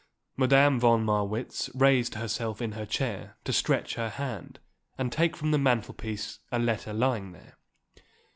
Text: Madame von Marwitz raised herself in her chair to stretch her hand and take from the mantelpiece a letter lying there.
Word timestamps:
Madame 0.35 0.79
von 0.79 1.05
Marwitz 1.05 1.69
raised 1.75 2.15
herself 2.15 2.59
in 2.59 2.71
her 2.71 2.87
chair 2.87 3.37
to 3.43 3.53
stretch 3.53 3.93
her 3.93 4.09
hand 4.09 4.59
and 4.97 5.11
take 5.11 5.37
from 5.37 5.51
the 5.51 5.59
mantelpiece 5.59 6.39
a 6.51 6.57
letter 6.57 6.91
lying 6.91 7.33
there. 7.33 7.55